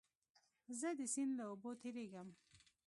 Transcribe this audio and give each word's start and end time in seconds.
زه 0.79 0.89
د 0.99 1.01
سیند 1.13 1.31
له 1.37 1.43
اوبو 1.51 1.69
تېرېږم. 1.81 2.29